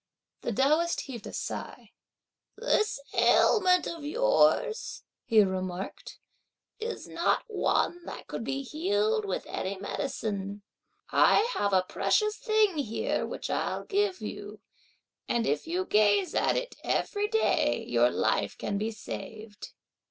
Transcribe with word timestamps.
The 0.41 0.51
Taoist 0.51 1.01
heaved 1.01 1.27
a 1.27 1.31
sigh. 1.31 1.91
"This 2.57 2.99
ailment 3.13 3.85
of 3.85 4.03
yours," 4.03 5.03
he 5.25 5.43
remarked, 5.43 6.17
"is 6.79 7.07
not 7.07 7.43
one 7.45 8.03
that 8.05 8.25
could 8.25 8.43
be 8.43 8.63
healed 8.63 9.25
with 9.25 9.45
any 9.45 9.77
medicine; 9.77 10.63
I 11.11 11.47
have 11.53 11.71
a 11.71 11.83
precious 11.87 12.35
thing 12.37 12.79
here 12.79 13.27
which 13.27 13.51
I'll 13.51 13.83
give 13.83 14.21
you, 14.21 14.59
and 15.27 15.45
if 15.45 15.67
you 15.67 15.85
gaze 15.85 16.33
at 16.33 16.57
it 16.57 16.73
every 16.83 17.27
day, 17.27 17.85
your 17.87 18.09
life 18.09 18.57
can 18.57 18.79
be 18.79 18.89
saved!" 18.89 19.71